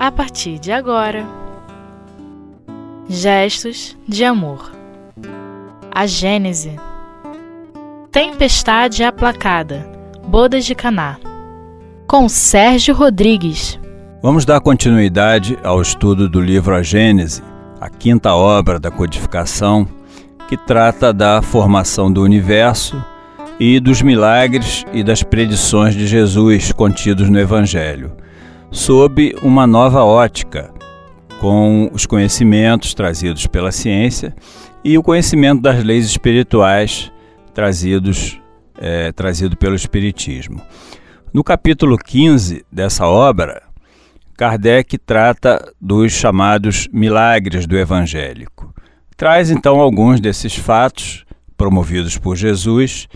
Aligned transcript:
a 0.00 0.10
partir 0.10 0.58
de 0.58 0.72
agora. 0.72 1.26
Gestos 3.06 3.94
de 4.08 4.24
amor. 4.24 4.72
A 5.90 6.06
Gênese. 6.06 6.74
Tempestade 8.10 9.04
aplacada. 9.04 9.86
Bodas 10.26 10.64
de 10.64 10.74
Caná. 10.74 11.18
Com 12.06 12.30
Sérgio 12.30 12.94
Rodrigues. 12.94 13.78
Vamos 14.22 14.46
dar 14.46 14.58
continuidade 14.62 15.58
ao 15.62 15.82
estudo 15.82 16.30
do 16.30 16.40
livro 16.40 16.74
A 16.74 16.82
Gênese, 16.82 17.42
a 17.78 17.90
quinta 17.90 18.34
obra 18.34 18.80
da 18.80 18.90
codificação, 18.90 19.86
que 20.48 20.56
trata 20.56 21.12
da 21.12 21.42
formação 21.42 22.10
do 22.10 22.22
universo 22.22 23.04
e 23.58 23.78
dos 23.78 24.00
milagres 24.00 24.82
e 24.94 25.04
das 25.04 25.22
predições 25.22 25.94
de 25.94 26.06
Jesus 26.06 26.72
contidos 26.72 27.28
no 27.28 27.38
Evangelho, 27.38 28.12
sob 28.70 29.34
uma 29.42 29.66
nova 29.66 30.04
ótica, 30.04 30.72
com 31.40 31.90
os 31.92 32.06
conhecimentos 32.06 32.94
trazidos 32.94 33.46
pela 33.46 33.72
ciência 33.72 34.34
e 34.84 34.96
o 34.96 35.02
conhecimento 35.02 35.62
das 35.62 35.82
leis 35.82 36.06
espirituais 36.06 37.10
trazidos 37.52 38.40
é, 38.78 39.12
trazido 39.12 39.56
pelo 39.56 39.74
Espiritismo. 39.74 40.60
No 41.32 41.42
capítulo 41.44 41.98
15 41.98 42.64
dessa 42.70 43.06
obra, 43.06 43.62
Kardec 44.36 44.96
trata 44.98 45.72
dos 45.80 46.12
chamados 46.12 46.88
milagres 46.92 47.66
do 47.66 47.76
evangélico. 47.76 48.74
Traz 49.16 49.50
então 49.50 49.80
alguns 49.80 50.20
desses 50.20 50.56
fatos 50.56 51.24
promovidos 51.56 52.16
por 52.16 52.36
Jesus 52.36 53.06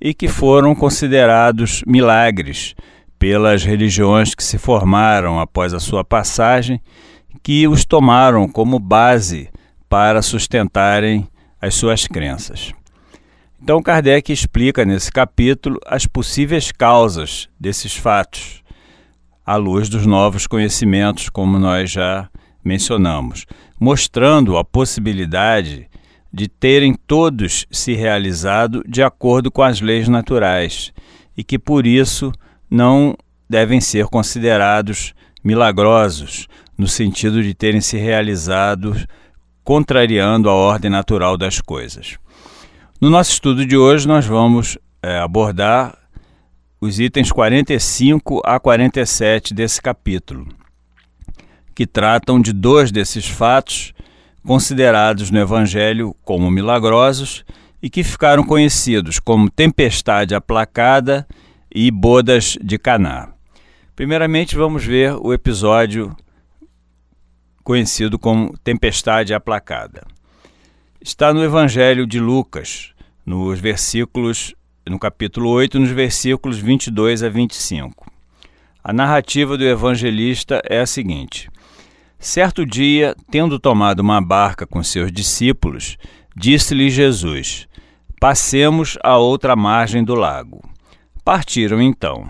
e 0.00 0.12
que 0.12 0.28
foram 0.28 0.74
considerados 0.74 1.82
milagres 1.86 2.74
pelas 3.24 3.64
religiões 3.64 4.34
que 4.34 4.44
se 4.44 4.58
formaram 4.58 5.40
após 5.40 5.72
a 5.72 5.80
sua 5.80 6.04
passagem, 6.04 6.78
que 7.42 7.66
os 7.66 7.82
tomaram 7.82 8.46
como 8.46 8.78
base 8.78 9.48
para 9.88 10.20
sustentarem 10.20 11.26
as 11.58 11.74
suas 11.74 12.06
crenças. 12.06 12.74
Então, 13.62 13.82
Kardec 13.82 14.30
explica 14.30 14.84
nesse 14.84 15.10
capítulo 15.10 15.80
as 15.86 16.04
possíveis 16.04 16.70
causas 16.70 17.48
desses 17.58 17.96
fatos 17.96 18.62
à 19.42 19.56
luz 19.56 19.88
dos 19.88 20.04
novos 20.04 20.46
conhecimentos, 20.46 21.30
como 21.30 21.58
nós 21.58 21.90
já 21.92 22.28
mencionamos, 22.62 23.46
mostrando 23.80 24.58
a 24.58 24.64
possibilidade 24.66 25.88
de 26.30 26.46
terem 26.46 26.94
todos 27.06 27.66
se 27.70 27.94
realizado 27.94 28.84
de 28.86 29.02
acordo 29.02 29.50
com 29.50 29.62
as 29.62 29.80
leis 29.80 30.08
naturais 30.08 30.92
e 31.34 31.42
que 31.42 31.58
por 31.58 31.86
isso 31.86 32.30
não 32.74 33.16
devem 33.48 33.80
ser 33.80 34.06
considerados 34.06 35.14
milagrosos, 35.44 36.48
no 36.76 36.88
sentido 36.88 37.42
de 37.42 37.54
terem 37.54 37.80
se 37.80 37.96
realizado 37.96 38.96
contrariando 39.62 40.50
a 40.50 40.54
ordem 40.54 40.90
natural 40.90 41.38
das 41.38 41.60
coisas. 41.60 42.18
No 43.00 43.08
nosso 43.08 43.32
estudo 43.32 43.64
de 43.64 43.76
hoje, 43.76 44.08
nós 44.08 44.26
vamos 44.26 44.76
é, 45.00 45.18
abordar 45.18 45.96
os 46.80 46.98
itens 46.98 47.30
45 47.30 48.42
a 48.44 48.58
47 48.58 49.54
desse 49.54 49.80
capítulo, 49.80 50.48
que 51.74 51.86
tratam 51.86 52.40
de 52.40 52.52
dois 52.52 52.90
desses 52.90 53.26
fatos 53.26 53.94
considerados 54.44 55.30
no 55.30 55.38
Evangelho 55.38 56.14
como 56.22 56.50
milagrosos 56.50 57.44
e 57.80 57.88
que 57.88 58.02
ficaram 58.02 58.42
conhecidos 58.44 59.18
como 59.18 59.48
tempestade 59.48 60.34
aplacada 60.34 61.26
e 61.74 61.90
bodas 61.90 62.56
de 62.62 62.78
Caná. 62.78 63.32
Primeiramente, 63.96 64.54
vamos 64.54 64.84
ver 64.84 65.14
o 65.14 65.32
episódio 65.32 66.16
conhecido 67.64 68.18
como 68.18 68.56
tempestade 68.58 69.34
aplacada. 69.34 70.06
Está 71.00 71.34
no 71.34 71.42
Evangelho 71.42 72.06
de 72.06 72.20
Lucas, 72.20 72.92
nos 73.26 73.58
versículos 73.58 74.54
no 74.86 74.98
capítulo 74.98 75.48
8, 75.50 75.80
nos 75.80 75.90
versículos 75.90 76.58
22 76.58 77.22
a 77.22 77.28
25. 77.28 78.10
A 78.82 78.92
narrativa 78.92 79.56
do 79.56 79.64
evangelista 79.64 80.60
é 80.68 80.80
a 80.80 80.86
seguinte: 80.86 81.50
Certo 82.18 82.66
dia, 82.66 83.16
tendo 83.30 83.58
tomado 83.58 84.00
uma 84.00 84.20
barca 84.20 84.66
com 84.66 84.82
seus 84.82 85.10
discípulos, 85.10 85.96
disse-lhe 86.36 86.90
Jesus: 86.90 87.66
Passemos 88.20 88.98
à 89.02 89.16
outra 89.16 89.56
margem 89.56 90.04
do 90.04 90.14
lago. 90.14 90.73
Partiram 91.24 91.80
então. 91.80 92.28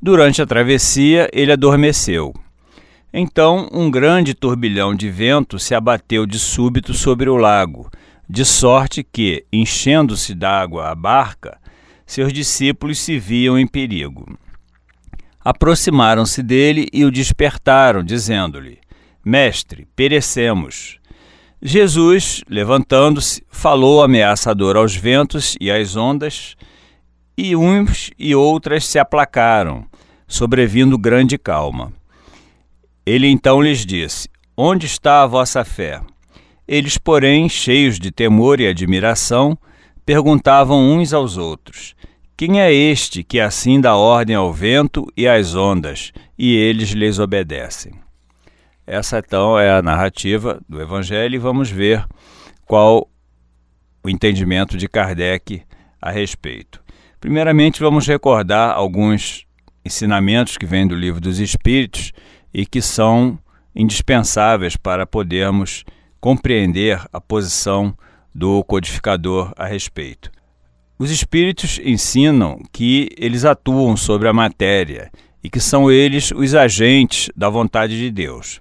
Durante 0.00 0.42
a 0.42 0.46
travessia, 0.46 1.30
ele 1.32 1.52
adormeceu. 1.52 2.34
Então, 3.14 3.68
um 3.72 3.88
grande 3.88 4.34
turbilhão 4.34 4.96
de 4.96 5.08
vento 5.08 5.60
se 5.60 5.76
abateu 5.76 6.26
de 6.26 6.40
súbito 6.40 6.92
sobre 6.92 7.30
o 7.30 7.36
lago, 7.36 7.88
de 8.28 8.44
sorte 8.44 9.04
que, 9.04 9.44
enchendo-se 9.52 10.34
d'água 10.34 10.88
a 10.88 10.94
barca, 10.94 11.56
seus 12.04 12.32
discípulos 12.32 12.98
se 12.98 13.16
viam 13.16 13.56
em 13.56 13.66
perigo. 13.66 14.26
Aproximaram-se 15.44 16.42
dele 16.42 16.88
e 16.92 17.04
o 17.04 17.12
despertaram, 17.12 18.02
dizendo-lhe: 18.02 18.78
Mestre, 19.24 19.86
perecemos. 19.94 20.98
Jesus, 21.60 22.42
levantando-se, 22.48 23.44
falou 23.48 24.02
ameaçador 24.02 24.76
aos 24.76 24.96
ventos 24.96 25.54
e 25.60 25.70
às 25.70 25.94
ondas, 25.94 26.56
e 27.42 27.56
uns 27.56 28.12
e 28.16 28.36
outras 28.36 28.86
se 28.86 29.00
aplacaram, 29.00 29.84
sobrevindo 30.28 30.96
grande 30.96 31.36
calma. 31.36 31.92
Ele 33.04 33.26
então 33.26 33.60
lhes 33.60 33.84
disse: 33.84 34.28
Onde 34.56 34.86
está 34.86 35.24
a 35.24 35.26
vossa 35.26 35.64
fé? 35.64 36.00
Eles, 36.68 36.96
porém, 36.96 37.48
cheios 37.48 37.98
de 37.98 38.12
temor 38.12 38.60
e 38.60 38.68
admiração, 38.68 39.58
perguntavam 40.06 40.80
uns 40.80 41.12
aos 41.12 41.36
outros: 41.36 41.96
Quem 42.36 42.60
é 42.60 42.72
este 42.72 43.24
que 43.24 43.40
assim 43.40 43.80
dá 43.80 43.96
ordem 43.96 44.36
ao 44.36 44.52
vento 44.52 45.04
e 45.16 45.26
às 45.26 45.56
ondas, 45.56 46.12
e 46.38 46.54
eles 46.54 46.90
lhes 46.90 47.18
obedecem? 47.18 47.92
Essa 48.86 49.18
então 49.18 49.58
é 49.58 49.68
a 49.68 49.82
narrativa 49.82 50.60
do 50.68 50.80
Evangelho 50.80 51.34
e 51.34 51.38
vamos 51.38 51.68
ver 51.68 52.06
qual 52.64 53.08
o 54.04 54.08
entendimento 54.08 54.76
de 54.76 54.88
Kardec 54.88 55.62
a 56.00 56.10
respeito. 56.10 56.81
Primeiramente, 57.22 57.78
vamos 57.78 58.04
recordar 58.04 58.74
alguns 58.74 59.46
ensinamentos 59.84 60.58
que 60.58 60.66
vêm 60.66 60.88
do 60.88 60.96
Livro 60.96 61.20
dos 61.20 61.38
Espíritos 61.38 62.10
e 62.52 62.66
que 62.66 62.82
são 62.82 63.38
indispensáveis 63.76 64.76
para 64.76 65.06
podermos 65.06 65.84
compreender 66.20 67.00
a 67.12 67.20
posição 67.20 67.96
do 68.34 68.64
codificador 68.64 69.52
a 69.56 69.66
respeito. 69.66 70.32
Os 70.98 71.12
espíritos 71.12 71.78
ensinam 71.84 72.60
que 72.72 73.10
eles 73.16 73.44
atuam 73.44 73.96
sobre 73.96 74.26
a 74.26 74.32
matéria 74.32 75.08
e 75.44 75.48
que 75.48 75.60
são 75.60 75.88
eles 75.88 76.32
os 76.32 76.56
agentes 76.56 77.30
da 77.36 77.48
vontade 77.48 77.96
de 77.96 78.10
Deus. 78.10 78.58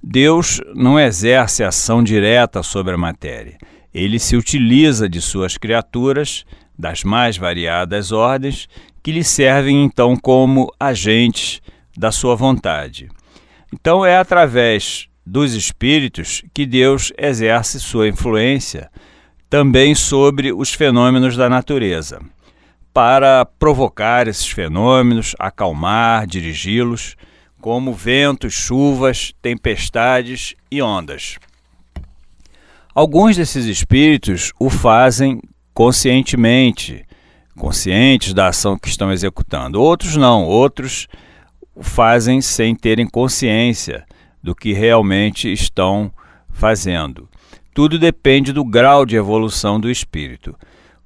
Deus 0.00 0.60
não 0.76 0.96
exerce 0.96 1.64
ação 1.64 2.04
direta 2.04 2.62
sobre 2.62 2.94
a 2.94 2.98
matéria. 2.98 3.58
Ele 3.92 4.20
se 4.20 4.36
utiliza 4.36 5.08
de 5.08 5.20
suas 5.20 5.58
criaturas, 5.58 6.44
das 6.78 7.04
mais 7.04 7.36
variadas 7.36 8.12
ordens, 8.12 8.68
que 9.02 9.12
lhe 9.12 9.24
servem 9.24 9.84
então 9.84 10.16
como 10.16 10.72
agentes 10.78 11.60
da 11.96 12.10
sua 12.12 12.34
vontade. 12.34 13.08
Então 13.72 14.04
é 14.04 14.16
através 14.16 15.08
dos 15.24 15.54
espíritos 15.54 16.42
que 16.54 16.64
Deus 16.64 17.12
exerce 17.18 17.80
sua 17.80 18.08
influência 18.08 18.90
também 19.48 19.94
sobre 19.94 20.52
os 20.52 20.72
fenômenos 20.72 21.36
da 21.36 21.48
natureza, 21.48 22.20
para 22.92 23.44
provocar 23.44 24.26
esses 24.28 24.48
fenômenos, 24.48 25.34
acalmar, 25.38 26.26
dirigi-los, 26.26 27.16
como 27.60 27.92
ventos, 27.92 28.54
chuvas, 28.54 29.32
tempestades 29.42 30.54
e 30.70 30.80
ondas. 30.80 31.36
Alguns 32.94 33.36
desses 33.36 33.66
espíritos 33.66 34.52
o 34.58 34.70
fazem 34.70 35.40
conscientemente, 35.76 37.04
conscientes 37.54 38.32
da 38.32 38.48
ação 38.48 38.78
que 38.78 38.88
estão 38.88 39.12
executando. 39.12 39.78
Outros 39.78 40.16
não, 40.16 40.42
outros 40.42 41.06
fazem 41.82 42.40
sem 42.40 42.74
terem 42.74 43.06
consciência 43.06 44.06
do 44.42 44.54
que 44.54 44.72
realmente 44.72 45.52
estão 45.52 46.10
fazendo. 46.48 47.28
Tudo 47.74 47.98
depende 47.98 48.54
do 48.54 48.64
grau 48.64 49.04
de 49.04 49.16
evolução 49.16 49.78
do 49.78 49.90
espírito. 49.90 50.56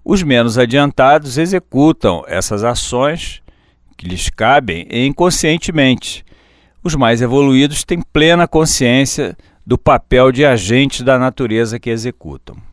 Os 0.05 0.23
menos 0.23 0.57
adiantados 0.57 1.37
executam 1.37 2.23
essas 2.29 2.63
ações 2.63 3.43
que 3.97 4.07
lhes 4.07 4.31
cabem 4.31 4.87
inconscientemente. 4.89 6.25
Os 6.81 6.95
mais 6.95 7.21
evoluídos 7.21 7.83
têm 7.83 8.01
plena 8.01 8.47
consciência 8.47 9.37
do 9.67 9.77
papel 9.77 10.31
de 10.31 10.45
agentes 10.45 11.03
da 11.03 11.19
natureza 11.19 11.81
que 11.81 11.91
executam. 11.91 12.70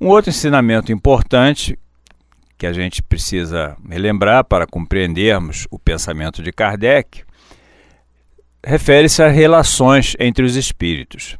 Um 0.00 0.08
outro 0.08 0.30
ensinamento 0.30 0.92
importante 0.92 1.78
que 2.58 2.66
a 2.66 2.72
gente 2.72 3.02
precisa 3.02 3.76
relembrar 3.88 4.44
para 4.44 4.66
compreendermos 4.66 5.66
o 5.70 5.78
pensamento 5.78 6.42
de 6.42 6.52
Kardec 6.52 7.22
refere-se 8.64 9.22
a 9.22 9.28
relações 9.28 10.16
entre 10.18 10.44
os 10.44 10.56
espíritos. 10.56 11.38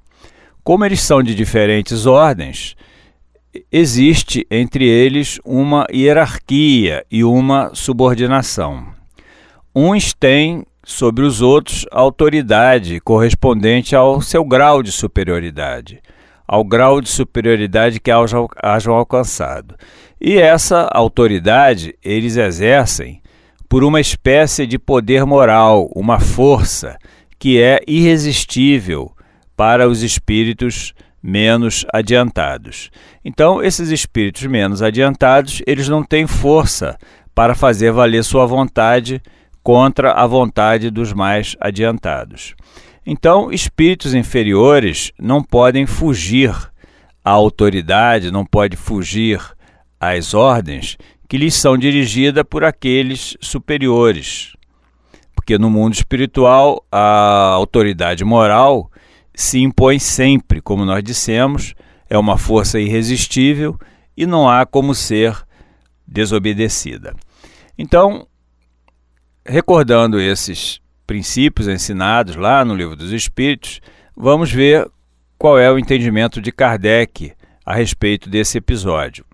Como 0.63 0.85
eles 0.85 1.01
são 1.03 1.23
de 1.23 1.35
diferentes 1.35 2.07
ordens, 2.07 2.77
existe 3.71 4.47
entre 4.51 4.87
eles 4.87 5.39
uma 5.45 5.87
hierarquia 5.93 7.05
e 7.11 7.25
uma 7.25 7.75
subordinação. 7.75 8.87
Uns 9.75 10.15
têm 10.15 10.65
sobre 10.85 11.25
os 11.25 11.43
outros 11.43 11.85
autoridade 11.91 13.01
correspondente 13.01 13.95
ao 13.95 14.23
seu 14.23 14.45
grau 14.45 14.83
de 14.83 14.93
superioridade, 14.93 16.01
ao 16.47 16.65
grau 16.65 17.01
de 17.01 17.09
superioridade 17.09 18.01
que 18.01 18.11
hajam, 18.11 18.95
alcançado. 18.95 19.75
E 20.21 20.39
essa 20.39 20.89
autoridade 20.93 21.95
eles 22.03 22.37
exercem 22.37 23.21
por 23.69 23.83
uma 23.83 24.01
espécie 24.01 24.67
de 24.67 24.79
poder 24.79 25.25
moral, 25.25 25.91
uma 25.95 26.21
força 26.21 26.97
que 27.39 27.61
é 27.61 27.81
irresistível 27.87 29.13
para 29.57 29.89
os 29.89 30.03
espíritos 30.03 30.95
menos 31.23 31.85
adiantados. 31.93 32.91
Então, 33.25 33.63
esses 33.63 33.91
espíritos 33.91 34.47
menos 34.47 34.81
adiantados, 34.83 35.61
eles 35.67 35.89
não 35.89 36.05
têm 36.05 36.27
força 36.27 36.97
para 37.35 37.55
fazer 37.55 37.91
valer 37.91 38.23
sua 38.23 38.47
vontade 38.47 39.21
contra 39.63 40.13
a 40.13 40.27
vontade 40.27 40.91
dos 40.91 41.13
mais 41.13 41.57
adiantados. 41.61 42.55
Então, 43.07 43.53
espíritos 43.53 44.15
inferiores 44.15 45.13
não 45.17 45.41
podem 45.41 45.87
fugir 45.87 46.51
à 47.25 47.31
autoridade, 47.31 48.33
não 48.33 48.45
podem 48.45 48.77
fugir 48.77 49.41
às 50.01 50.35
ordens 50.35 50.99
que 51.29 51.37
lhes 51.39 51.55
são 51.55 51.79
dirigidas 51.79 52.43
por 52.49 52.65
aqueles 52.65 53.37
superiores. 53.41 54.55
Porque 55.37 55.57
no 55.57 55.71
mundo 55.71 55.95
espiritual, 55.95 56.85
a 56.91 57.53
autoridade 57.55 58.25
moral 58.25 58.91
se 59.33 59.61
impõe 59.61 60.01
sempre, 60.01 60.61
como 60.61 60.85
nós 60.85 61.05
dissemos, 61.05 61.75
é 62.11 62.19
uma 62.19 62.37
força 62.37 62.81
irresistível 62.81 63.79
e 64.17 64.27
não 64.27 64.49
há 64.49 64.67
como 64.67 64.95
ser 64.95 65.47
desobedecida. 66.07 67.15
Então, 67.79 68.27
recordando 69.45 70.19
esses 70.19 70.81
princípios 71.07 71.69
ensinados 71.69 72.37
lá 72.37 72.65
no 72.65 72.75
Livro 72.75 72.97
dos 72.97 73.13
Espíritos, 73.13 73.81
vamos 74.17 74.51
ver 74.51 74.89
qual 75.39 75.59
é 75.59 75.71
o 75.71 75.79
entendimento 75.79 76.41
de 76.41 76.51
Kardec 76.51 77.33
a 77.65 77.75
respeito 77.75 78.29
desse 78.29 78.59
episódio. 78.59 79.25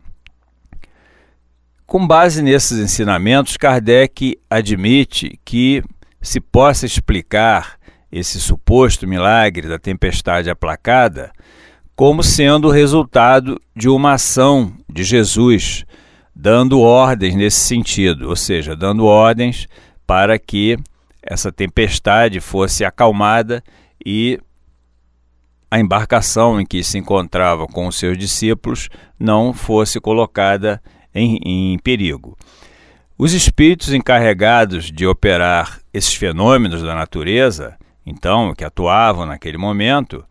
Com 1.87 2.07
base 2.07 2.43
nesses 2.43 2.79
ensinamentos, 2.79 3.57
Kardec 3.57 4.39
admite 4.49 5.39
que 5.45 5.83
se 6.21 6.41
possa 6.41 6.87
explicar 6.87 7.79
esse 8.11 8.41
suposto 8.41 9.07
milagre 9.07 9.69
da 9.69 9.79
tempestade 9.79 10.51
aplacada 10.51 11.33
como 11.95 12.23
sendo 12.23 12.69
o 12.69 12.71
resultado 12.71 13.61
de 13.77 13.89
uma 13.89 14.15
ação 14.15 14.73
de 14.89 15.05
Jesus, 15.05 15.85
dando 16.35 16.81
ordens 16.81 17.35
nesse 17.35 17.61
sentido, 17.61 18.29
ou 18.29 18.37
seja, 18.37 18.75
dando 18.75 19.05
ordens 19.05 19.69
para 20.07 20.39
que 20.39 20.79
essa 21.23 21.53
tempestade 21.53 22.41
fosse 22.41 22.85
acalmada 22.85 23.63
e 24.05 24.41
a 25.71 25.81
embarcação 25.81 26.61
em 26.61 26.67
que 26.67 26.85
se 26.85 26.99
encontrava 26.99 27.67
com 27.67 27.87
os 27.87 27.97
seus 27.97 28.19
discípulos 28.19 28.91
não 29.19 29.55
fosse 29.55 29.99
colocada 29.99 30.83
em, 31.15 31.39
em 31.45 31.79
perigo. 31.79 32.37
Os 33.17 33.33
espíritos 33.33 33.93
encarregados 33.93 34.91
de 34.91 35.07
operar 35.07 35.81
esses 35.95 36.13
fenômenos 36.13 36.83
da 36.83 36.95
natureza, 36.95 37.77
então, 38.05 38.53
que 38.55 38.65
atuavam 38.65 39.25
naquele 39.25 39.57
momento, 39.57 40.25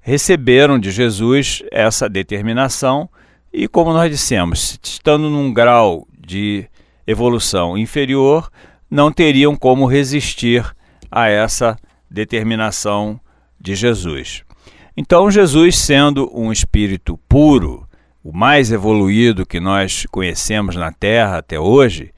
receberam 0.00 0.78
de 0.78 0.90
Jesus 0.90 1.62
essa 1.72 2.08
determinação 2.08 3.10
e, 3.52 3.66
como 3.66 3.92
nós 3.92 4.10
dissemos, 4.10 4.78
estando 4.82 5.28
num 5.28 5.52
grau 5.52 6.06
de 6.16 6.68
evolução 7.06 7.76
inferior, 7.76 8.50
não 8.96 9.12
teriam 9.12 9.54
como 9.54 9.84
resistir 9.84 10.64
a 11.10 11.28
essa 11.28 11.76
determinação 12.10 13.20
de 13.60 13.74
Jesus. 13.74 14.42
Então, 14.96 15.30
Jesus, 15.30 15.76
sendo 15.76 16.30
um 16.34 16.50
espírito 16.50 17.20
puro, 17.28 17.86
o 18.24 18.32
mais 18.32 18.72
evoluído 18.72 19.44
que 19.44 19.60
nós 19.60 20.06
conhecemos 20.10 20.74
na 20.76 20.90
Terra 20.90 21.36
até 21.36 21.60
hoje, 21.60 22.10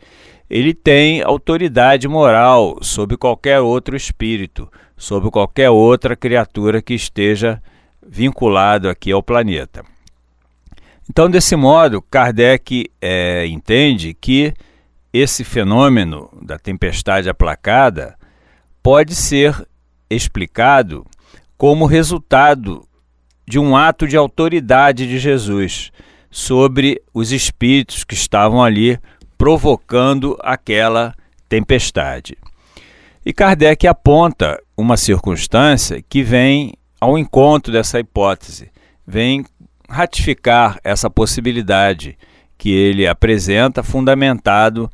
ele 0.49 0.73
tem 0.73 1.21
autoridade 1.21 2.07
moral 2.07 2.79
sobre 2.81 3.17
qualquer 3.17 3.59
outro 3.59 3.97
espírito, 3.97 4.71
sobre 4.97 5.33
qualquer 5.33 5.71
outra 5.71 6.15
criatura 6.15 6.81
que 6.81 6.95
esteja 6.95 7.61
vinculado 8.07 8.89
aqui 8.89 9.11
ao 9.11 9.23
planeta. 9.23 9.85
Então, 11.11 11.29
desse 11.29 11.57
modo, 11.57 12.01
Kardec 12.01 12.89
é, 13.01 13.47
entende 13.49 14.15
que 14.15 14.55
esse 15.13 15.45
fenômeno 15.45 16.31
da 16.43 16.59
tempestade 16.59 17.29
aplacada 17.29 18.17
pode 18.83 19.15
ser 19.15 19.67
explicado 20.11 21.07
como 21.57 21.87
resultado 21.87 22.87
de 23.47 23.59
um 23.59 23.77
ato 23.77 24.07
de 24.07 24.17
autoridade 24.17 25.07
de 25.07 25.19
Jesus 25.19 25.91
sobre 26.31 27.03
os 27.13 27.33
espíritos 27.33 28.05
que 28.05 28.15
estavam 28.15 28.63
ali 28.63 28.99
provocando 29.37 30.37
aquela 30.41 31.15
tempestade. 31.49 32.37
E 33.25 33.33
Kardec 33.33 33.87
aponta 33.87 34.61
uma 34.77 34.97
circunstância 34.97 36.03
que 36.07 36.23
vem 36.23 36.75
ao 37.01 37.17
encontro 37.17 37.73
dessa 37.73 37.99
hipótese, 37.99 38.71
vem 39.07 39.45
ratificar 39.89 40.79
essa 40.85 41.09
possibilidade 41.09 42.19
que 42.59 42.71
ele 42.71 43.07
apresenta, 43.07 43.83
fundamentado 43.83 44.91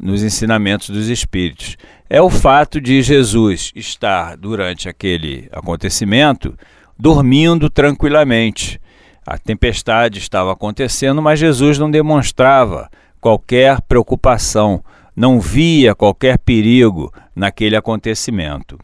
nos 0.00 0.22
ensinamentos 0.22 0.88
dos 0.88 1.08
Espíritos. 1.08 1.76
É 2.08 2.22
o 2.22 2.30
fato 2.30 2.80
de 2.80 3.02
Jesus 3.02 3.72
estar, 3.74 4.36
durante 4.36 4.88
aquele 4.88 5.48
acontecimento, 5.52 6.56
dormindo 6.96 7.68
tranquilamente. 7.68 8.80
A 9.26 9.36
tempestade 9.36 10.18
estava 10.18 10.52
acontecendo, 10.52 11.20
mas 11.20 11.38
Jesus 11.38 11.78
não 11.78 11.90
demonstrava 11.90 12.88
qualquer 13.20 13.82
preocupação, 13.82 14.82
não 15.14 15.40
via 15.40 15.94
qualquer 15.94 16.38
perigo 16.38 17.12
naquele 17.34 17.76
acontecimento. 17.76 18.78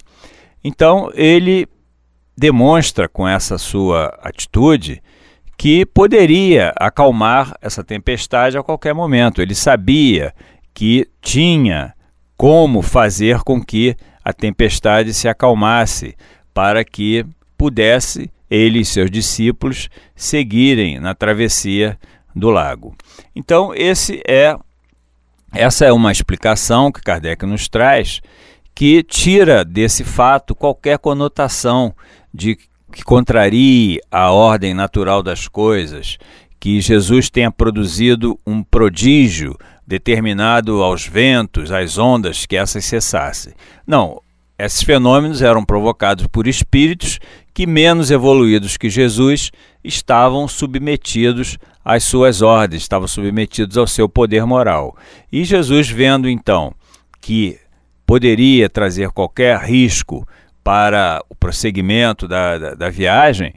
Então, 0.62 1.11
ele 1.14 1.66
demonstra 2.37 3.08
com 3.08 3.26
essa 3.26 3.56
sua 3.56 4.18
atitude 4.20 5.00
que 5.56 5.87
poderia 5.87 6.73
acalmar 6.76 7.56
essa 7.61 7.84
tempestade 7.84 8.58
a 8.58 8.62
qualquer 8.62 8.94
momento. 8.94 9.40
Ele 9.40 9.54
sabia 9.54 10.34
que 10.73 11.08
tinha 11.20 11.94
como 12.37 12.82
fazer 12.82 13.40
com 13.40 13.62
que 13.62 13.96
a 14.25 14.32
tempestade 14.32 15.14
se 15.14 15.28
acalmasse, 15.28 16.16
para 16.52 16.84
que 16.84 17.25
pudesse 17.56 18.30
ele 18.50 18.80
e 18.80 18.84
seus 18.84 19.11
discípulos 19.11 19.88
seguirem 20.14 20.99
na 21.00 21.14
travessia 21.14 21.99
do 22.34 22.50
lago. 22.50 22.94
Então, 23.34 23.73
esse 23.75 24.23
é 24.26 24.56
essa 25.52 25.84
é 25.84 25.92
uma 25.92 26.11
explicação 26.11 26.90
que 26.90 27.00
Kardec 27.00 27.46
nos 27.46 27.68
traz 27.68 28.20
que 28.75 29.04
tira 29.04 29.64
desse 29.64 30.02
fato 30.02 30.52
qualquer 30.52 30.99
conotação 30.99 31.94
de 32.32 32.58
que 32.94 33.02
contrarie 33.02 34.00
a 34.08 34.30
ordem 34.30 34.72
natural 34.72 35.20
das 35.20 35.48
coisas, 35.48 36.16
que 36.60 36.80
Jesus 36.80 37.28
tenha 37.28 37.50
produzido 37.50 38.38
um 38.46 38.62
prodígio 38.62 39.58
determinado 39.84 40.80
aos 40.80 41.04
ventos, 41.04 41.72
às 41.72 41.98
ondas, 41.98 42.46
que 42.46 42.56
essas 42.56 42.84
cessassem. 42.84 43.52
Não, 43.84 44.22
esses 44.56 44.82
fenômenos 44.84 45.42
eram 45.42 45.64
provocados 45.64 46.28
por 46.28 46.46
espíritos 46.46 47.18
que, 47.52 47.66
menos 47.66 48.12
evoluídos 48.12 48.76
que 48.76 48.88
Jesus, 48.88 49.50
estavam 49.82 50.46
submetidos 50.46 51.58
às 51.84 52.04
suas 52.04 52.42
ordens, 52.42 52.82
estavam 52.82 53.08
submetidos 53.08 53.76
ao 53.76 53.88
seu 53.88 54.08
poder 54.08 54.46
moral. 54.46 54.96
E 55.32 55.44
Jesus, 55.44 55.90
vendo 55.90 56.28
então 56.28 56.72
que 57.20 57.58
poderia 58.06 58.68
trazer 58.70 59.10
qualquer 59.10 59.58
risco 59.58 60.26
para 60.64 61.23
o 61.28 61.35
prosseguimento 61.35 62.26
da, 62.26 62.56
da, 62.56 62.75
da 62.75 62.90
viagem, 62.90 63.52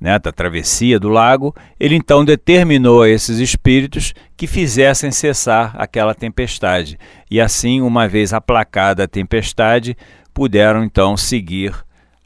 né, 0.00 0.18
da 0.18 0.32
travessia 0.32 0.98
do 0.98 1.10
lago, 1.10 1.54
ele 1.78 1.94
então 1.94 2.24
determinou 2.24 3.02
a 3.02 3.08
esses 3.08 3.38
espíritos 3.38 4.14
que 4.36 4.46
fizessem 4.46 5.10
cessar 5.10 5.74
aquela 5.76 6.14
tempestade. 6.14 6.98
E 7.30 7.40
assim, 7.40 7.82
uma 7.82 8.08
vez 8.08 8.32
aplacada 8.32 9.04
a 9.04 9.08
tempestade, 9.08 9.96
puderam 10.32 10.82
então 10.82 11.16
seguir 11.16 11.74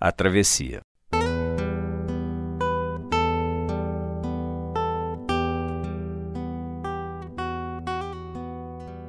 a 0.01 0.13
travessia. 0.13 0.81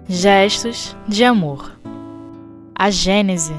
Gestos 0.08 0.96
de 1.08 1.24
amor. 1.24 1.80
A 2.76 2.90
Gênese 2.90 3.54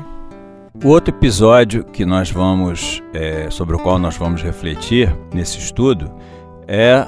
O 0.75 0.88
outro 0.88 1.14
episódio 1.14 1.85
que 1.85 2.05
nós 2.07 2.31
vamos, 2.31 3.02
é, 3.12 3.50
sobre 3.50 3.76
o 3.76 3.79
qual 3.79 3.99
nós 3.99 4.17
vamos 4.17 4.43
refletir 4.43 5.14
nesse 5.33 5.59
estudo 5.59 6.11
é 6.67 7.07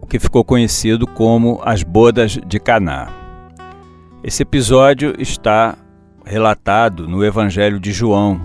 o 0.00 0.06
que 0.06 0.18
ficou 0.18 0.44
conhecido 0.44 1.06
como 1.06 1.60
as 1.64 1.84
bodas 1.84 2.32
de 2.44 2.58
Caná. 2.58 3.08
Esse 4.24 4.42
episódio 4.42 5.14
está 5.20 5.78
relatado 6.26 7.08
no 7.08 7.24
Evangelho 7.24 7.78
de 7.78 7.92
João, 7.92 8.44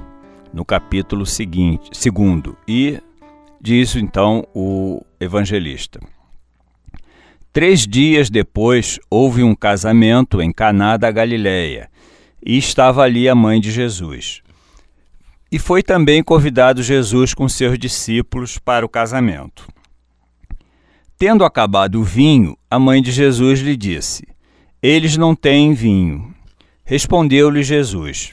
no 0.53 0.63
capítulo 0.63 1.25
seguinte, 1.25 1.89
segundo, 1.91 2.55
e 2.67 2.99
diz 3.59 3.95
então 3.95 4.47
o 4.53 5.03
evangelista. 5.19 5.99
Três 7.51 7.87
dias 7.87 8.29
depois 8.29 8.99
houve 9.09 9.41
um 9.41 9.55
casamento 9.55 10.39
em 10.39 10.53
Caná 10.53 10.97
da 10.97 11.09
Galiléia 11.09 11.89
e 12.45 12.57
estava 12.57 13.01
ali 13.01 13.27
a 13.27 13.33
mãe 13.33 13.59
de 13.59 13.71
Jesus. 13.71 14.41
E 15.51 15.57
foi 15.57 15.81
também 15.81 16.23
convidado 16.23 16.83
Jesus 16.83 17.33
com 17.33 17.49
seus 17.49 17.79
discípulos 17.79 18.59
para 18.59 18.85
o 18.85 18.89
casamento. 18.89 19.67
Tendo 21.17 21.43
acabado 21.43 21.99
o 21.99 22.03
vinho, 22.03 22.55
a 22.69 22.77
mãe 22.77 23.01
de 23.01 23.11
Jesus 23.11 23.61
lhe 23.61 23.75
disse: 23.75 24.27
Eles 24.83 25.17
não 25.17 25.33
têm 25.33 25.73
vinho. 25.73 26.33
Respondeu-lhe 26.83 27.63
Jesus: 27.63 28.31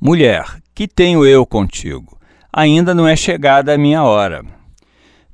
Mulher, 0.00 0.62
que 0.74 0.88
tenho 0.88 1.26
eu 1.26 1.44
contigo? 1.44 2.18
Ainda 2.52 2.94
não 2.94 3.06
é 3.06 3.14
chegada 3.14 3.74
a 3.74 3.78
minha 3.78 4.02
hora. 4.02 4.44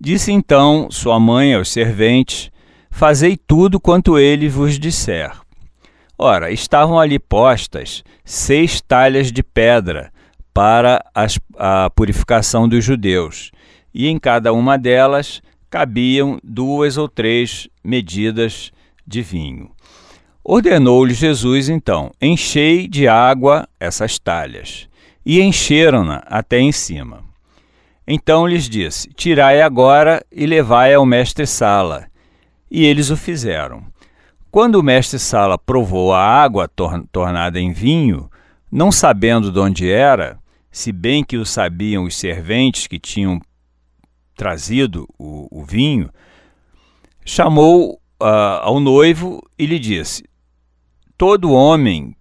Disse 0.00 0.33
então 0.33 0.88
sua 0.91 1.21
mãe 1.21 1.55
aos 1.55 1.71
serventes: 1.71 2.50
Fazei 2.91 3.37
tudo 3.37 3.79
quanto 3.79 4.19
ele 4.19 4.49
vos 4.49 4.79
disser. 4.79 5.46
Ora, 6.18 6.50
estavam 6.50 6.99
ali 6.99 7.18
postas 7.18 8.02
seis 8.25 8.80
talhas 8.80 9.30
de 9.30 9.42
pedra 9.42 10.11
para 10.52 11.04
as, 11.14 11.38
a 11.58 11.90
purificação 11.90 12.66
dos 12.66 12.82
judeus, 12.82 13.50
e 13.92 14.08
em 14.08 14.18
cada 14.18 14.52
uma 14.52 14.78
delas 14.78 15.42
cabiam 15.68 16.38
duas 16.42 16.96
ou 16.96 17.08
três 17.08 17.68
medidas 17.85 18.73
de 19.06 19.20
vinho. 19.20 19.70
Ordenou-lhe 20.42 21.12
Jesus 21.12 21.68
então: 21.68 22.12
Enchei 22.23 22.88
de 22.88 23.08
água 23.08 23.68
essas 23.80 24.18
talhas. 24.18 24.88
E 25.25 25.40
encheram-na 25.42 26.23
até 26.25 26.61
em 26.61 26.70
cima. 26.70 27.25
Então 28.06 28.46
lhes 28.46 28.68
disse: 28.68 29.08
Tirai 29.12 29.61
agora 29.61 30.25
e 30.30 30.46
levai 30.46 30.94
ao 30.94 31.04
mestre-sala. 31.04 32.06
E 32.70 32.85
eles 32.85 33.11
o 33.11 33.16
fizeram. 33.16 33.85
Quando 34.56 34.76
o 34.76 34.82
mestre-sala 34.82 35.58
provou 35.58 36.14
a 36.14 36.18
água 36.18 36.66
tor 36.66 37.04
tornada 37.12 37.60
em 37.60 37.75
vinho, 37.75 38.30
não 38.72 38.90
sabendo 38.90 39.52
de 39.52 39.58
onde 39.58 39.90
era, 39.90 40.38
se 40.70 40.92
bem 40.92 41.22
que 41.22 41.36
o 41.36 41.44
sabiam 41.44 42.04
os 42.04 42.16
serventes 42.16 42.86
que 42.86 42.98
tinham 42.98 43.38
trazido 44.34 45.06
o, 45.18 45.46
o 45.50 45.62
vinho, 45.62 46.08
chamou 47.22 48.00
uh, 48.18 48.25
ao 48.62 48.80
noivo 48.80 49.42
e 49.58 49.66
lhe 49.66 49.78
disse: 49.78 50.25
Todo 51.18 51.52
homem 51.52 52.16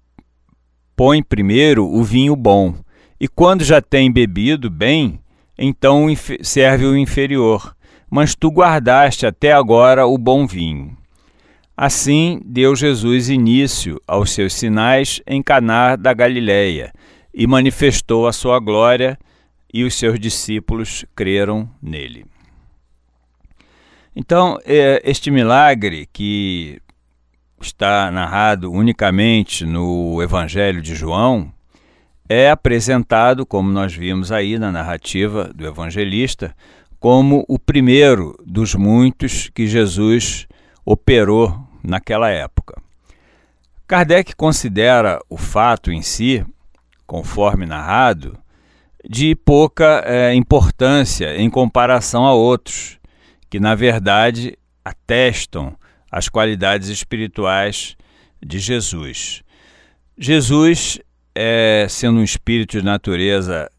põe 0.93 1.23
primeiro 1.23 1.87
o 1.87 2.03
vinho 2.03 2.35
bom, 2.35 2.75
e 3.17 3.29
quando 3.29 3.63
já 3.63 3.81
tem 3.81 4.11
bebido 4.11 4.69
bem, 4.69 5.21
então 5.57 6.07
serve 6.41 6.85
o 6.85 6.97
inferior. 6.97 7.73
Mas 8.11 8.35
tu 8.35 8.49
guardaste 8.49 9.25
até 9.25 9.53
agora 9.53 10.05
o 10.05 10.17
bom 10.17 10.45
vinho. 10.45 10.97
Assim 11.77 12.41
deu 12.45 12.75
Jesus 12.75 13.29
início 13.29 14.01
aos 14.07 14.31
seus 14.31 14.53
sinais 14.53 15.21
em 15.27 15.43
Caná 15.43 15.95
da 15.95 16.13
Galileia 16.13 16.93
e 17.33 17.45
manifestou 17.45 18.27
a 18.27 18.33
sua 18.33 18.59
glória, 18.59 19.19
e 19.73 19.83
os 19.83 19.93
seus 19.95 20.17
discípulos 20.17 21.03
creram 21.13 21.69
nele. 21.81 22.25
Então, 24.15 24.57
é, 24.63 25.01
este 25.03 25.29
milagre 25.29 26.07
que 26.13 26.81
está 27.59 28.09
narrado 28.09 28.71
unicamente 28.71 29.65
no 29.65 30.21
Evangelho 30.23 30.81
de 30.81 30.95
João 30.95 31.51
é 32.29 32.49
apresentado, 32.49 33.45
como 33.45 33.69
nós 33.69 33.93
vimos 33.93 34.31
aí 34.31 34.57
na 34.57 34.71
narrativa 34.71 35.51
do 35.53 35.67
evangelista, 35.67 36.55
como 36.99 37.45
o 37.47 37.59
primeiro 37.59 38.35
dos 38.45 38.73
muitos 38.73 39.49
que 39.49 39.67
Jesus 39.67 40.47
operou 40.85 41.64
naquela 41.85 42.29
época. 42.29 42.81
Kardec 43.87 44.35
considera 44.35 45.19
o 45.29 45.37
fato 45.37 45.91
em 45.91 46.01
si, 46.01 46.43
conforme 47.05 47.65
narrado, 47.65 48.37
de 49.07 49.35
pouca 49.35 50.03
é, 50.05 50.33
importância 50.33 51.37
em 51.37 51.49
comparação 51.49 52.25
a 52.25 52.33
outros, 52.33 52.97
que 53.49 53.59
na 53.59 53.75
verdade 53.75 54.57
atestam 54.83 55.77
as 56.11 56.27
qualidades 56.27 56.89
espirituais 56.89 57.95
de 58.43 58.57
Jesus. 58.57 59.43
Jesus, 60.17 60.99
é, 61.35 61.85
sendo 61.89 62.19
um 62.19 62.23
espírito 62.23 62.79
de 62.79 62.85
natureza 62.85 63.69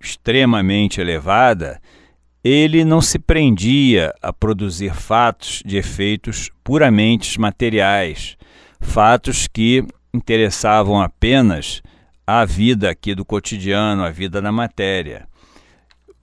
extremamente 0.00 1.00
elevada, 1.00 1.80
ele 2.46 2.84
não 2.84 3.00
se 3.00 3.18
prendia 3.18 4.14
a 4.22 4.32
produzir 4.32 4.94
fatos 4.94 5.64
de 5.66 5.76
efeitos 5.76 6.48
puramente 6.62 7.40
materiais, 7.40 8.36
fatos 8.80 9.48
que 9.48 9.84
interessavam 10.14 11.00
apenas 11.00 11.82
a 12.24 12.44
vida 12.44 12.88
aqui 12.88 13.16
do 13.16 13.24
cotidiano, 13.24 14.04
a 14.04 14.10
vida 14.10 14.40
da 14.40 14.52
matéria. 14.52 15.26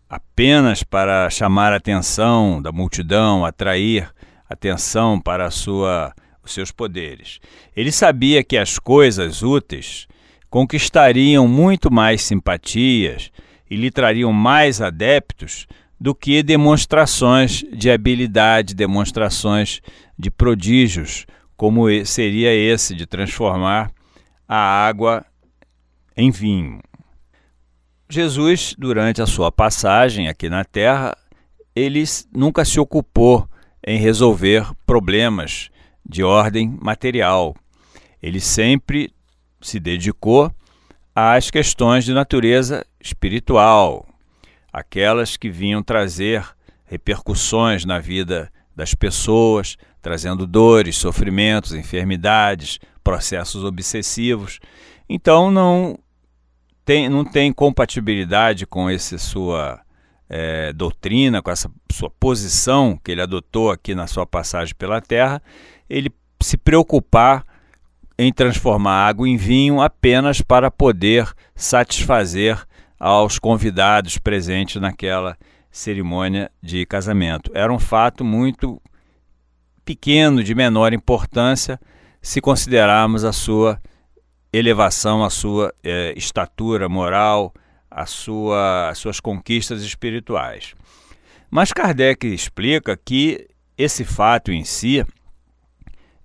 Apenas 0.09 0.81
para 0.81 1.29
chamar 1.29 1.73
a 1.73 1.75
atenção 1.75 2.61
da 2.61 2.71
multidão, 2.71 3.43
atrair 3.43 4.09
atenção 4.49 5.19
para 5.19 5.51
sua, 5.51 6.13
os 6.41 6.53
seus 6.53 6.71
poderes. 6.71 7.41
Ele 7.75 7.91
sabia 7.91 8.45
que 8.45 8.57
as 8.57 8.79
coisas 8.79 9.43
úteis 9.43 10.07
conquistariam 10.49 11.49
muito 11.49 11.91
mais 11.91 12.21
simpatias 12.21 13.29
e 13.69 13.75
lhe 13.75 13.91
trariam 13.91 14.31
mais 14.31 14.79
adeptos 14.79 15.67
do 16.03 16.13
que 16.13 16.43
demonstrações 16.43 17.63
de 17.71 17.89
habilidade, 17.89 18.75
demonstrações 18.75 19.79
de 20.19 20.29
prodígios, 20.29 21.25
como 21.55 21.85
seria 22.05 22.53
esse 22.53 22.93
de 22.93 23.05
transformar 23.05 23.89
a 24.45 24.57
água 24.85 25.25
em 26.17 26.29
vinho. 26.29 26.81
Jesus, 28.09 28.75
durante 28.77 29.21
a 29.21 29.25
sua 29.25 29.49
passagem 29.49 30.27
aqui 30.27 30.49
na 30.49 30.65
terra, 30.65 31.15
ele 31.73 32.03
nunca 32.35 32.65
se 32.65 32.81
ocupou 32.81 33.47
em 33.81 33.97
resolver 33.97 34.69
problemas 34.85 35.69
de 36.05 36.21
ordem 36.21 36.77
material. 36.81 37.55
Ele 38.21 38.41
sempre 38.41 39.09
se 39.61 39.79
dedicou 39.79 40.53
às 41.15 41.49
questões 41.49 42.03
de 42.03 42.13
natureza 42.13 42.85
espiritual, 42.99 44.05
aquelas 44.73 45.37
que 45.37 45.51
vinham 45.51 45.83
trazer 45.83 46.43
repercussões 46.83 47.85
na 47.85 47.99
vida 47.99 48.51
das 48.75 48.95
pessoas, 48.95 49.77
trazendo 50.01 50.47
dores, 50.47 50.97
sofrimentos, 50.97 51.73
enfermidades, 51.73 52.79
processos 53.03 53.63
obsessivos. 53.63 54.59
Então 55.07 55.51
não 55.51 55.99
tem, 56.83 57.07
não 57.07 57.23
tem 57.23 57.53
compatibilidade 57.53 58.65
com 58.65 58.89
essa 58.89 59.17
sua 59.19 59.79
é, 60.27 60.73
doutrina, 60.73 61.41
com 61.41 61.51
essa 61.51 61.71
sua 61.91 62.09
posição 62.09 62.99
que 63.03 63.11
ele 63.11 63.21
adotou 63.21 63.69
aqui 63.69 63.93
na 63.93 64.07
sua 64.07 64.25
passagem 64.25 64.73
pela 64.75 64.99
Terra, 64.99 65.41
ele 65.87 66.11
se 66.41 66.57
preocupar 66.57 67.45
em 68.17 68.31
transformar 68.33 69.07
água 69.07 69.27
em 69.27 69.37
vinho 69.37 69.81
apenas 69.81 70.41
para 70.41 70.71
poder 70.71 71.31
satisfazer 71.55 72.65
aos 73.03 73.37
convidados 73.37 74.17
presentes 74.17 74.81
naquela 74.81 75.37
cerimônia 75.69 76.49
de 76.61 76.85
casamento. 76.85 77.51
Era 77.53 77.73
um 77.73 77.77
fato 77.77 78.23
muito 78.23 78.81
pequeno, 79.83 80.41
de 80.41 80.55
menor 80.55 80.93
importância, 80.93 81.77
se 82.21 82.39
considerarmos 82.39 83.25
a 83.25 83.33
sua 83.33 83.77
elevação, 84.53 85.21
a 85.21 85.29
sua 85.29 85.73
é, 85.83 86.13
estatura 86.15 86.87
moral, 86.87 87.53
a 87.91 88.05
sua, 88.05 88.87
as 88.87 88.99
suas 88.99 89.19
conquistas 89.19 89.83
espirituais. 89.83 90.73
Mas 91.51 91.73
Kardec 91.73 92.25
explica 92.25 92.95
que 92.95 93.49
esse 93.77 94.05
fato 94.05 94.49
em 94.49 94.63
si 94.63 95.05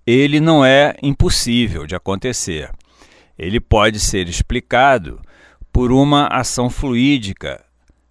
ele 0.07 0.39
não 0.39 0.63
é 0.63 0.95
impossível 1.03 1.85
de 1.85 1.93
acontecer. 1.93 2.71
Ele 3.37 3.59
pode 3.59 3.99
ser 3.99 4.29
explicado 4.29 5.19
por 5.79 5.93
uma 5.93 6.27
ação 6.27 6.69
fluídica 6.69 7.63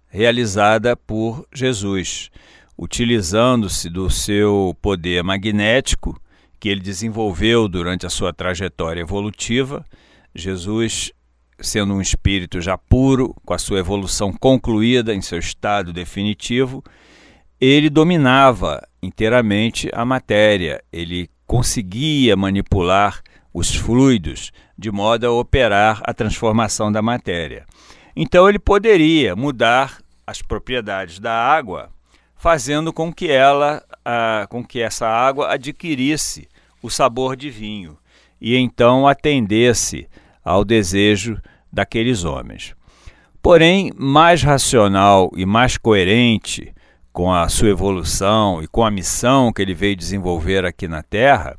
realizada 0.07 0.97
por 0.97 1.47
Jesus, 1.53 2.31
utilizando-se 2.75 3.91
do 3.91 4.09
seu 4.09 4.75
poder 4.81 5.23
magnético 5.23 6.19
que 6.59 6.67
ele 6.67 6.81
desenvolveu 6.81 7.67
durante 7.67 8.07
a 8.07 8.09
sua 8.09 8.33
trajetória 8.33 9.01
evolutiva. 9.01 9.85
Jesus 10.33 11.11
sendo 11.61 11.93
um 11.93 12.01
espírito 12.01 12.59
já 12.59 12.75
puro, 12.75 13.35
com 13.45 13.53
a 13.53 13.59
sua 13.59 13.77
evolução 13.77 14.33
concluída 14.33 15.13
em 15.13 15.21
seu 15.21 15.37
estado 15.37 15.93
definitivo, 15.93 16.83
ele 17.61 17.87
dominava 17.87 18.81
inteiramente 18.99 19.91
a 19.93 20.03
matéria, 20.03 20.83
ele 20.91 21.29
conseguia 21.45 22.35
manipular 22.35 23.21
os 23.59 23.75
fluidos 23.75 24.53
de 24.77 24.89
modo 24.89 25.27
a 25.27 25.31
operar 25.31 26.01
a 26.05 26.13
transformação 26.13 26.89
da 26.89 27.01
matéria. 27.01 27.65
Então 28.15 28.47
ele 28.47 28.57
poderia 28.57 29.35
mudar 29.35 29.99
as 30.25 30.41
propriedades 30.41 31.19
da 31.19 31.33
água, 31.33 31.89
fazendo 32.37 32.93
com 32.93 33.11
que 33.11 33.29
ela, 33.29 33.83
a, 34.05 34.47
com 34.49 34.63
que 34.63 34.79
essa 34.81 35.05
água 35.05 35.51
adquirisse 35.51 36.47
o 36.81 36.89
sabor 36.89 37.35
de 37.35 37.49
vinho 37.49 37.97
e 38.39 38.55
então 38.55 39.05
atendesse 39.05 40.07
ao 40.41 40.63
desejo 40.63 41.37
daqueles 41.71 42.23
homens. 42.23 42.73
Porém, 43.41 43.91
mais 43.97 44.41
racional 44.41 45.29
e 45.35 45.45
mais 45.45 45.75
coerente 45.75 46.73
com 47.11 47.33
a 47.33 47.49
sua 47.49 47.69
evolução 47.69 48.63
e 48.63 48.67
com 48.67 48.85
a 48.85 48.91
missão 48.91 49.51
que 49.51 49.61
ele 49.61 49.73
veio 49.73 49.97
desenvolver 49.97 50.63
aqui 50.63 50.87
na 50.87 51.03
Terra, 51.03 51.57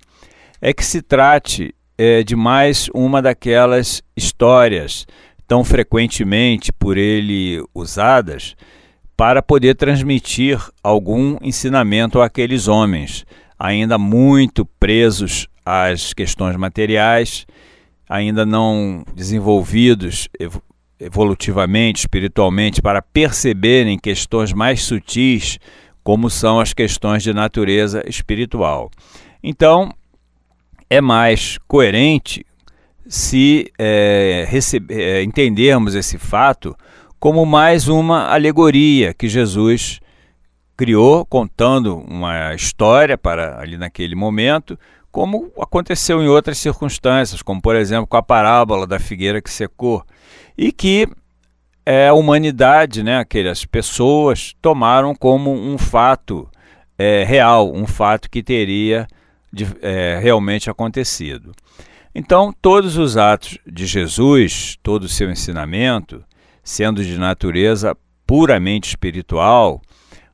é 0.62 0.72
que 0.72 0.84
se 0.84 1.02
trate 1.02 1.74
é, 2.02 2.22
de 2.22 2.34
mais 2.34 2.88
uma 2.94 3.20
daquelas 3.20 4.02
histórias 4.16 5.06
tão 5.46 5.62
frequentemente 5.62 6.72
por 6.72 6.96
ele 6.96 7.62
usadas 7.74 8.56
para 9.14 9.42
poder 9.42 9.74
transmitir 9.74 10.58
algum 10.82 11.36
ensinamento 11.42 12.22
àqueles 12.22 12.68
homens, 12.68 13.26
ainda 13.58 13.98
muito 13.98 14.64
presos 14.64 15.46
às 15.62 16.14
questões 16.14 16.56
materiais, 16.56 17.46
ainda 18.08 18.46
não 18.46 19.04
desenvolvidos 19.14 20.26
evolutivamente, 20.98 22.00
espiritualmente, 22.00 22.80
para 22.80 23.02
perceberem 23.02 23.98
questões 23.98 24.54
mais 24.54 24.80
sutis, 24.84 25.58
como 26.02 26.30
são 26.30 26.60
as 26.60 26.72
questões 26.72 27.22
de 27.22 27.34
natureza 27.34 28.02
espiritual. 28.08 28.90
Então, 29.42 29.92
é 30.90 31.00
mais 31.00 31.56
coerente 31.68 32.44
se 33.06 33.72
é, 33.78 34.46
é, 34.90 35.22
entendermos 35.22 35.94
esse 35.94 36.18
fato 36.18 36.76
como 37.18 37.46
mais 37.46 37.86
uma 37.86 38.32
alegoria 38.32 39.14
que 39.14 39.28
Jesus 39.28 40.00
criou, 40.76 41.24
contando 41.26 41.98
uma 41.98 42.54
história 42.54 43.16
para 43.16 43.60
ali 43.60 43.76
naquele 43.76 44.14
momento, 44.14 44.78
como 45.12 45.52
aconteceu 45.60 46.22
em 46.22 46.28
outras 46.28 46.58
circunstâncias, 46.58 47.42
como 47.42 47.60
por 47.60 47.76
exemplo 47.76 48.06
com 48.06 48.16
a 48.16 48.22
parábola 48.22 48.86
da 48.86 48.98
figueira 48.98 49.42
que 49.42 49.50
secou. 49.50 50.02
E 50.56 50.72
que 50.72 51.06
é, 51.84 52.08
a 52.08 52.14
humanidade, 52.14 53.02
né, 53.02 53.18
aquelas 53.18 53.64
pessoas, 53.64 54.54
tomaram 54.62 55.14
como 55.14 55.52
um 55.52 55.76
fato 55.76 56.48
é, 56.96 57.24
real, 57.24 57.72
um 57.72 57.86
fato 57.86 58.30
que 58.30 58.42
teria 58.42 59.06
de, 59.52 59.66
é, 59.82 60.18
realmente 60.22 60.70
acontecido. 60.70 61.52
Então, 62.14 62.52
todos 62.60 62.96
os 62.96 63.16
atos 63.16 63.58
de 63.66 63.86
Jesus, 63.86 64.76
todo 64.82 65.04
o 65.04 65.08
seu 65.08 65.30
ensinamento, 65.30 66.24
sendo 66.62 67.04
de 67.04 67.16
natureza 67.18 67.96
puramente 68.26 68.88
espiritual, 68.88 69.80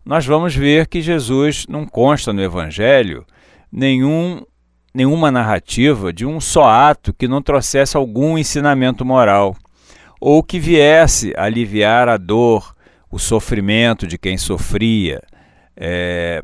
nós 0.04 0.24
vamos 0.24 0.54
ver 0.54 0.86
que 0.86 1.02
Jesus 1.02 1.66
não 1.68 1.84
consta 1.84 2.32
no 2.32 2.42
Evangelho 2.42 3.26
nenhum, 3.70 4.42
nenhuma 4.94 5.30
narrativa 5.30 6.12
de 6.12 6.24
um 6.24 6.40
só 6.40 6.64
ato 6.64 7.12
que 7.12 7.28
não 7.28 7.42
trouxesse 7.42 7.96
algum 7.96 8.38
ensinamento 8.38 9.04
moral 9.04 9.56
ou 10.20 10.42
que 10.42 10.58
viesse 10.58 11.34
aliviar 11.36 12.08
a 12.08 12.16
dor, 12.16 12.74
o 13.10 13.18
sofrimento 13.18 14.06
de 14.06 14.18
quem 14.18 14.36
sofria, 14.36 15.22
é, 15.76 16.42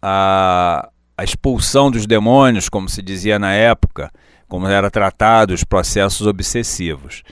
a, 0.00 0.88
a 1.22 1.24
expulsão 1.24 1.88
dos 1.88 2.04
demônios, 2.04 2.68
como 2.68 2.88
se 2.88 3.00
dizia 3.00 3.38
na 3.38 3.52
época, 3.52 4.10
como 4.48 4.66
era 4.66 4.90
tratado 4.90 5.54
os 5.54 5.62
processos 5.62 6.26
obsessivos. 6.26 7.22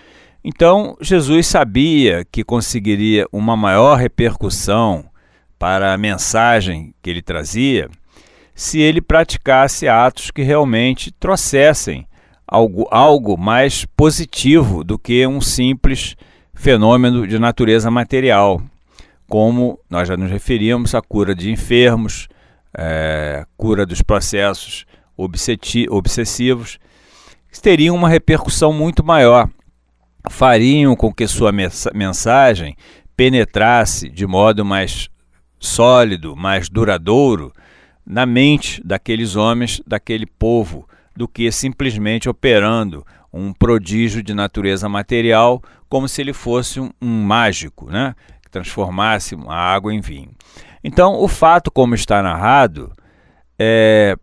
Então, 0.44 0.96
Jesus 1.00 1.48
sabia 1.48 2.24
que 2.30 2.44
conseguiria 2.44 3.26
uma 3.32 3.56
maior 3.56 3.96
repercussão 3.96 5.06
para 5.58 5.92
a 5.92 5.98
mensagem 5.98 6.94
que 7.02 7.10
ele 7.10 7.20
trazia 7.20 7.90
se 8.54 8.78
ele 8.78 9.00
praticasse 9.00 9.88
atos 9.88 10.30
que 10.30 10.42
realmente 10.42 11.10
trouxessem 11.10 12.06
algo, 12.46 12.86
algo 12.92 13.36
mais 13.36 13.84
positivo 13.96 14.84
do 14.84 14.96
que 14.98 15.26
um 15.26 15.40
simples 15.40 16.14
fenômeno 16.54 17.26
de 17.26 17.40
natureza 17.40 17.90
material, 17.90 18.62
como 19.26 19.80
nós 19.90 20.06
já 20.06 20.16
nos 20.16 20.30
referimos 20.30 20.94
à 20.94 21.02
cura 21.02 21.34
de 21.34 21.50
enfermos, 21.50 22.28
é, 22.76 23.44
cura 23.56 23.84
dos 23.84 24.02
processos 24.02 24.84
obsessivos, 25.16 26.78
teriam 27.62 27.94
uma 27.94 28.08
repercussão 28.08 28.72
muito 28.72 29.04
maior, 29.04 29.48
fariam 30.30 30.96
com 30.96 31.12
que 31.12 31.26
sua 31.26 31.52
mensagem 31.52 32.76
penetrasse 33.16 34.08
de 34.08 34.26
modo 34.26 34.64
mais 34.64 35.10
sólido, 35.58 36.34
mais 36.34 36.68
duradouro 36.68 37.52
na 38.06 38.24
mente 38.24 38.82
daqueles 38.84 39.36
homens, 39.36 39.82
daquele 39.86 40.26
povo 40.26 40.88
do 41.14 41.28
que 41.28 41.52
simplesmente 41.52 42.28
operando 42.28 43.04
um 43.32 43.52
prodígio 43.52 44.22
de 44.22 44.34
natureza 44.34 44.88
material, 44.88 45.62
como 45.88 46.08
se 46.08 46.20
ele 46.20 46.32
fosse 46.32 46.80
um, 46.80 46.90
um 47.00 47.22
mágico, 47.22 47.90
né? 47.90 48.14
que 48.42 48.50
transformasse 48.50 49.36
a 49.46 49.54
água 49.54 49.94
em 49.94 50.00
vinho. 50.00 50.30
Então, 50.82 51.20
o 51.20 51.28
fato, 51.28 51.70
como 51.70 51.94
está 51.94 52.22
narrado, 52.22 52.92
é, 53.58 54.16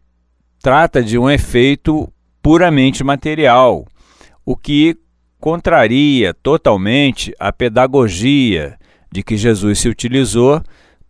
trata 0.62 1.04
de 1.04 1.17
um 1.17 1.30
efeito 1.30 2.12
puramente 2.41 3.04
material, 3.04 3.86
o 4.46 4.56
que 4.56 4.98
contraria 5.39 6.34
totalmente 6.34 7.34
a 7.39 7.52
pedagogia 7.52 8.78
de 9.12 9.22
que 9.22 9.38
Jesus 9.38 9.80
se 9.80 9.89
utilizou 9.89 10.62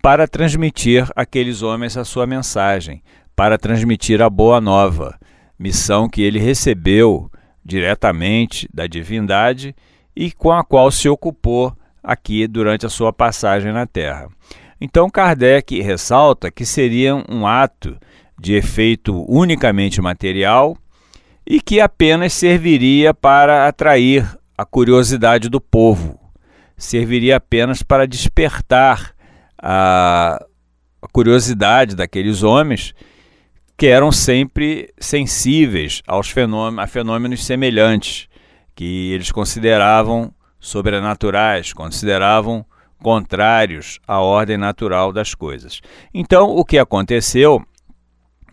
para 0.01 0.27
transmitir 0.27 1.07
àqueles 1.15 1.61
homens 1.61 1.97
a 1.97 2.03
sua 2.03 2.27
mensagem, 2.27 3.01
para 3.35 3.57
transmitir 3.57 4.21
a 4.21 4.29
boa 4.29 4.59
nova 4.59 5.17
missão 5.57 6.07
que 6.07 6.21
ele 6.21 6.39
recebeu 6.39 7.31
diretamente 7.63 8.69
da 8.73 8.87
divindade 8.87 9.75
e 10.15 10.31
com 10.31 10.51
a 10.51 10.63
qual 10.63 10.91
se 10.91 11.09
ocupou 11.09 11.75
aqui 12.03 12.47
durante 12.47 12.85
a 12.85 12.89
sua 12.89 13.11
passagem 13.11 13.71
na 13.73 13.85
Terra. 13.85 14.29
Então 14.79 15.09
Kardec 15.09 15.81
ressalta 15.81 16.51
que 16.51 16.65
seria 16.65 17.15
um 17.15 17.47
ato 17.47 17.97
de 18.39 18.53
efeito 18.53 19.25
unicamente 19.27 20.01
material 20.01 20.77
e 21.45 21.59
que 21.59 21.79
apenas 21.79 22.33
serviria 22.33 23.13
para 23.13 23.67
atrair 23.67 24.37
a 24.57 24.65
curiosidade 24.65 25.49
do 25.49 25.61
povo, 25.61 26.19
serviria 26.75 27.37
apenas 27.37 27.81
para 27.81 28.05
despertar 28.05 29.13
a, 29.57 30.43
curiosidade 31.11 31.95
daqueles 31.95 32.43
homens 32.43 32.93
que 33.77 33.87
eram 33.87 34.11
sempre 34.11 34.93
sensíveis 34.99 36.01
aos 36.05 36.29
fenômenos, 36.29 36.83
a 36.83 36.87
fenômenos 36.87 37.45
semelhantes, 37.45 38.27
que 38.75 39.11
eles 39.13 39.31
consideravam 39.31 40.33
sobrenaturais, 40.59 41.73
consideravam 41.73 42.65
contrários 43.01 43.99
à 44.07 44.19
ordem 44.19 44.57
natural 44.57 45.11
das 45.11 45.33
coisas. 45.33 45.81
Então, 46.13 46.49
o 46.49 46.65
que 46.65 46.77
aconteceu, 46.77 47.61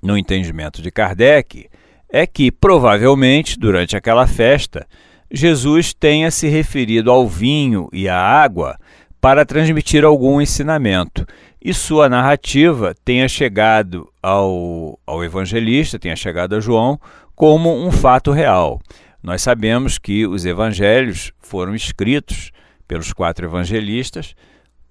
no 0.03 0.17
entendimento 0.17 0.83
de 0.83 0.91
Kardec, 0.91 1.69
é 2.11 2.27
que 2.27 2.53
provavelmente 2.53 3.59
durante 3.59 3.97
aquela 3.97 4.27
festa 4.27 4.87
Jesus 5.31 5.93
tenha 5.93 6.31
se 6.31 6.47
referido 6.49 7.11
ao 7.11 7.27
vinho 7.27 7.89
e 7.93 8.09
à 8.09 8.17
água 8.17 8.79
para 9.21 9.45
transmitir 9.45 10.05
algum 10.05 10.41
ensinamento 10.41 11.27
e 11.65 11.73
sua 11.73 12.11
narrativa 12.11 12.95
tenha 13.05 13.27
chegado 13.27 14.07
ao, 14.23 14.99
ao 15.07 15.25
evangelista, 15.25 15.99
tenha 15.99 16.15
chegado 16.15 16.55
a 16.55 16.61
João, 16.61 17.01
como 17.35 17.75
um 17.75 17.91
fato 17.91 18.31
real. 18.31 18.79
Nós 19.23 19.41
sabemos 19.41 19.97
que 19.97 20.27
os 20.27 20.45
evangelhos 20.45 21.33
foram 21.41 21.75
escritos 21.75 22.53
pelos 22.87 23.13
quatro 23.13 23.47
evangelistas 23.47 24.35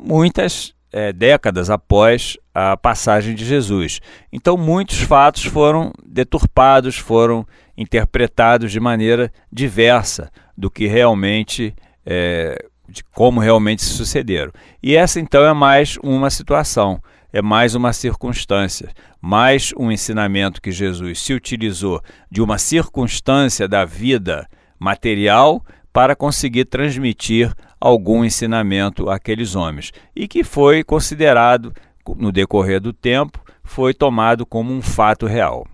muitas 0.03 0.73
é, 0.91 1.11
décadas 1.11 1.69
após 1.69 2.37
a 2.53 2.77
passagem 2.77 3.33
de 3.33 3.45
Jesus. 3.45 3.99
Então, 4.31 4.57
muitos 4.57 4.99
fatos 5.01 5.45
foram 5.45 5.91
deturpados, 6.05 6.97
foram 6.97 7.45
interpretados 7.75 8.71
de 8.71 8.79
maneira 8.79 9.31
diversa 9.51 10.31
do 10.55 10.69
que 10.69 10.85
realmente 10.85 11.73
é, 12.05 12.63
de 12.87 13.03
como 13.05 13.39
realmente 13.39 13.81
se 13.81 13.89
sucederam. 13.89 14.51
E 14.81 14.95
essa 14.95 15.19
então 15.19 15.43
é 15.43 15.53
mais 15.53 15.97
uma 16.03 16.29
situação, 16.29 17.01
é 17.31 17.41
mais 17.41 17.73
uma 17.73 17.91
circunstância, 17.91 18.89
mais 19.19 19.73
um 19.75 19.91
ensinamento 19.91 20.61
que 20.61 20.71
Jesus 20.71 21.21
se 21.21 21.33
utilizou 21.33 21.99
de 22.29 22.41
uma 22.41 22.59
circunstância 22.59 23.67
da 23.67 23.83
vida 23.83 24.47
material 24.77 25.65
para 25.91 26.15
conseguir 26.15 26.65
transmitir 26.65 27.53
algum 27.83 28.23
ensinamento 28.23 29.09
àqueles 29.09 29.55
homens 29.55 29.91
e 30.15 30.25
que 30.25 30.41
foi 30.41 30.85
considerado 30.85 31.73
no 32.15 32.31
decorrer 32.31 32.79
do 32.79 32.93
tempo 32.93 33.43
foi 33.61 33.93
tomado 33.93 34.45
como 34.45 34.71
um 34.71 34.81
fato 34.81 35.25
real. 35.25 35.67